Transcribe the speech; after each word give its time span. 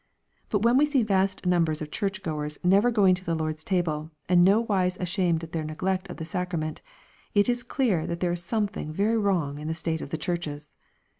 But 0.49 0.63
when 0.63 0.77
we 0.77 0.87
see 0.87 1.03
vast 1.03 1.45
numbers 1.45 1.79
of 1.79 1.91
church 1.91 2.23
goers 2.23 2.57
never 2.63 2.89
going 2.89 3.13
to 3.13 3.23
the 3.23 3.35
Lord's 3.35 3.63
table, 3.63 4.09
and 4.27 4.43
no 4.43 4.61
wise 4.61 4.97
ashamed 4.97 5.43
of 5.43 5.51
their 5.51 5.63
neglect 5.63 6.09
of 6.09 6.17
tlie 6.17 6.25
sacrament, 6.25 6.81
it 7.35 7.47
is 7.47 7.61
clear 7.61 8.07
that 8.07 8.19
there 8.19 8.31
is 8.31 8.43
something 8.43 8.91
very 8.91 9.19
wrong 9.19 9.59
in 9.59 9.67
the 9.67 9.75
state 9.75 10.01
of 10.01 10.09
the 10.09 10.17
churches. 10.17 10.75